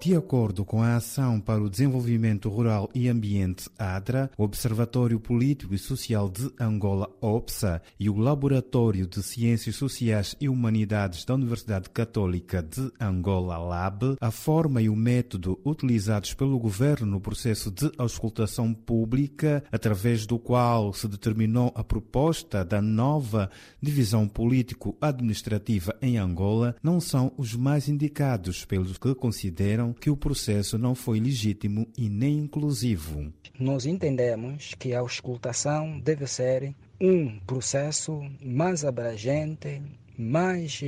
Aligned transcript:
De 0.00 0.14
acordo 0.14 0.64
com 0.64 0.80
a 0.80 0.94
Ação 0.94 1.40
para 1.40 1.60
o 1.60 1.68
Desenvolvimento 1.68 2.48
Rural 2.48 2.88
e 2.94 3.08
Ambiente 3.08 3.68
ADRA, 3.76 4.30
o 4.38 4.44
Observatório 4.44 5.18
Político 5.18 5.74
e 5.74 5.78
Social 5.78 6.28
de 6.28 6.48
Angola 6.58 7.10
OPSA 7.20 7.82
e 7.98 8.08
o 8.08 8.16
Laboratório 8.16 9.08
de 9.08 9.20
Ciências 9.24 9.74
Sociais 9.74 10.36
e 10.40 10.48
Humanidades 10.48 11.24
da 11.24 11.34
Universidade 11.34 11.90
Católica 11.90 12.62
de 12.62 12.92
Angola 13.00 13.58
LAB, 13.58 14.16
a 14.20 14.30
forma 14.30 14.80
e 14.80 14.88
o 14.88 14.94
método 14.94 15.58
utilizados 15.64 16.32
pelo 16.32 16.60
governo 16.60 17.06
no 17.06 17.20
processo 17.20 17.68
de 17.68 17.90
auscultação 17.98 18.72
pública, 18.72 19.64
através 19.72 20.26
do 20.26 20.38
qual 20.38 20.92
se 20.92 21.08
determinou 21.08 21.72
a 21.74 21.82
proposta 21.82 22.64
da 22.64 22.80
nova 22.80 23.50
divisão 23.82 24.28
político-administrativa 24.28 25.96
em 26.00 26.18
Angola, 26.18 26.76
não 26.80 27.00
são 27.00 27.32
os 27.36 27.56
mais 27.56 27.88
indicados 27.88 28.64
pelos 28.64 28.96
que 28.96 29.12
consideram 29.16 29.87
que 29.92 30.10
o 30.10 30.16
processo 30.16 30.78
não 30.78 30.94
foi 30.94 31.20
legítimo 31.20 31.86
e 31.96 32.08
nem 32.08 32.38
inclusivo. 32.38 33.32
Nós 33.58 33.86
entendemos 33.86 34.74
que 34.78 34.94
a 34.94 35.00
auscultação 35.00 35.98
deve 36.00 36.26
ser 36.26 36.74
um 37.00 37.38
processo 37.40 38.20
mais 38.42 38.84
abrangente, 38.84 39.82
mais 40.16 40.80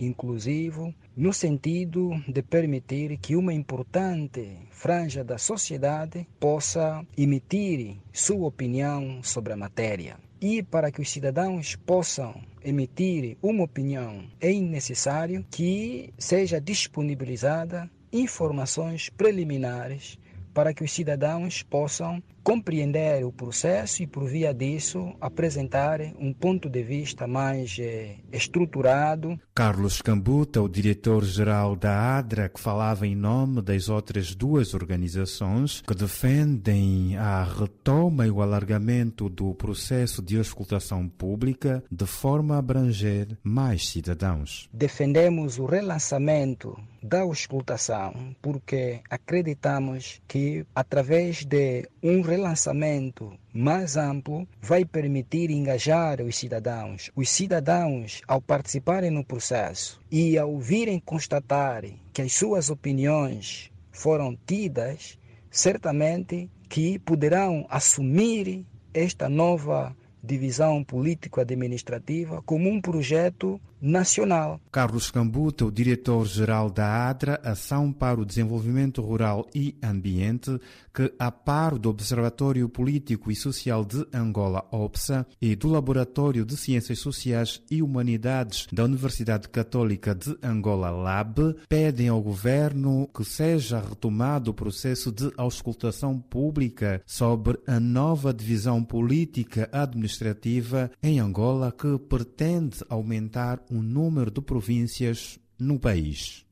inclusivo, 0.00 0.94
no 1.14 1.32
sentido 1.32 2.10
de 2.26 2.42
permitir 2.42 3.18
que 3.18 3.36
uma 3.36 3.52
importante 3.52 4.56
franja 4.70 5.22
da 5.22 5.36
sociedade 5.36 6.26
possa 6.38 7.04
emitir 7.16 7.96
sua 8.12 8.46
opinião 8.46 9.22
sobre 9.22 9.52
a 9.52 9.56
matéria. 9.56 10.16
E 10.40 10.62
para 10.62 10.90
que 10.90 11.02
os 11.02 11.10
cidadãos 11.10 11.76
possam 11.76 12.40
emitir 12.64 13.36
uma 13.42 13.64
opinião, 13.64 14.24
é 14.40 14.50
necessário 14.54 15.44
que 15.50 16.14
seja 16.16 16.58
disponibilizada 16.58 17.90
informações 18.12 19.08
preliminares 19.08 20.18
para 20.52 20.74
que 20.74 20.82
os 20.82 20.92
cidadãos 20.92 21.62
possam 21.62 22.22
compreender 22.42 23.24
o 23.24 23.32
processo 23.32 24.02
e, 24.02 24.06
por 24.06 24.24
via 24.26 24.52
disso, 24.52 25.14
apresentar 25.20 26.00
um 26.18 26.32
ponto 26.32 26.68
de 26.68 26.82
vista 26.82 27.26
mais 27.26 27.76
eh, 27.78 28.16
estruturado. 28.32 29.38
Carlos 29.54 30.00
Cambuta, 30.00 30.62
o 30.62 30.68
diretor-geral 30.68 31.76
da 31.76 32.18
ADRA, 32.18 32.48
que 32.48 32.60
falava 32.60 33.06
em 33.06 33.14
nome 33.14 33.62
das 33.62 33.88
outras 33.88 34.34
duas 34.34 34.74
organizações 34.74 35.82
que 35.86 35.94
defendem 35.94 37.16
a 37.16 37.44
retoma 37.44 38.26
e 38.26 38.30
o 38.30 38.42
alargamento 38.42 39.28
do 39.28 39.54
processo 39.54 40.22
de 40.22 40.38
auscultação 40.38 41.08
pública 41.08 41.82
de 41.90 42.06
forma 42.06 42.56
a 42.56 42.58
abranger 42.58 43.38
mais 43.42 43.88
cidadãos. 43.88 44.68
Defendemos 44.72 45.58
o 45.58 45.66
relançamento 45.66 46.76
da 47.02 47.20
auscultação 47.20 48.34
porque 48.40 49.00
acreditamos 49.08 50.20
que, 50.28 50.64
através 50.74 51.44
de 51.44 51.88
um 52.02 52.20
relançamento 52.30 53.36
mais 53.52 53.96
amplo 53.96 54.46
vai 54.62 54.84
permitir 54.84 55.50
engajar 55.50 56.20
os 56.22 56.36
cidadãos. 56.36 57.10
Os 57.16 57.28
cidadãos, 57.28 58.22
ao 58.28 58.40
participarem 58.40 59.10
no 59.10 59.24
processo 59.24 60.00
e 60.10 60.38
ao 60.38 60.56
virem 60.58 61.00
constatar 61.00 61.82
que 62.12 62.22
as 62.22 62.32
suas 62.32 62.70
opiniões 62.70 63.70
foram 63.90 64.38
tidas, 64.46 65.18
certamente 65.50 66.48
que 66.68 67.00
poderão 67.00 67.66
assumir 67.68 68.64
esta 68.94 69.28
nova 69.28 69.96
divisão 70.22 70.84
político-administrativa 70.84 72.42
como 72.42 72.68
um 72.68 72.80
projeto 72.80 73.60
nacional. 73.80 74.60
Carlos 74.70 75.10
Cambuta, 75.10 75.64
o 75.64 75.72
diretor-geral 75.72 76.70
da 76.70 77.08
ADRA, 77.08 77.40
Ação 77.42 77.92
para 77.92 78.20
o 78.20 78.24
Desenvolvimento 78.24 79.00
Rural 79.02 79.48
e 79.54 79.76
Ambiente, 79.82 80.58
que, 80.92 81.12
a 81.18 81.30
par 81.30 81.78
do 81.78 81.88
Observatório 81.88 82.68
Político 82.68 83.30
e 83.30 83.36
Social 83.36 83.84
de 83.84 84.06
Angola, 84.12 84.66
OPSA, 84.70 85.26
e 85.40 85.54
do 85.54 85.68
Laboratório 85.68 86.44
de 86.44 86.56
Ciências 86.56 86.98
Sociais 86.98 87.62
e 87.70 87.82
Humanidades 87.82 88.66
da 88.72 88.84
Universidade 88.84 89.48
Católica 89.48 90.14
de 90.14 90.36
Angola, 90.42 90.90
LAB, 90.90 91.56
pedem 91.68 92.08
ao 92.08 92.20
governo 92.20 93.08
que 93.14 93.24
seja 93.24 93.80
retomado 93.80 94.50
o 94.50 94.54
processo 94.54 95.12
de 95.12 95.30
auscultação 95.36 96.18
pública 96.18 97.02
sobre 97.06 97.58
a 97.66 97.78
nova 97.78 98.32
divisão 98.32 98.82
política 98.84 99.68
administrativa 99.72 100.90
em 101.02 101.20
Angola 101.20 101.72
que 101.72 101.98
pretende 101.98 102.84
aumentar 102.88 103.62
o 103.70 103.82
número 103.82 104.30
de 104.30 104.40
províncias 104.40 105.38
no 105.58 105.78
país. 105.78 106.44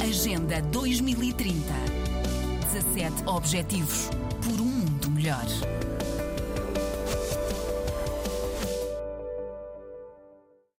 Agenda 0.00 0.60
2030. 0.60 1.62
17 2.72 3.24
Objetivos 3.26 4.10
por 4.42 4.60
um 4.60 4.64
mundo 4.64 5.10
melhor. 5.10 5.46